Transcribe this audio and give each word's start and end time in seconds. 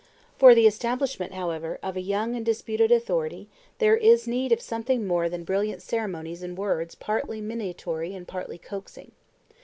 For 0.35 0.55
the 0.55 0.65
establishment, 0.65 1.33
however, 1.33 1.77
of 1.83 1.95
a 1.95 2.01
young 2.01 2.35
and 2.35 2.43
disputed 2.43 2.91
authority 2.91 3.49
there 3.77 3.95
is 3.95 4.27
need 4.27 4.51
of 4.51 4.59
something 4.59 5.05
more 5.05 5.29
than 5.29 5.43
brilliant 5.43 5.83
ceremonies 5.83 6.41
and 6.41 6.57
words 6.57 6.95
partly 6.95 7.39
minatory 7.39 8.15
and 8.15 8.27
partly 8.27 8.57
coaxing. 8.57 9.11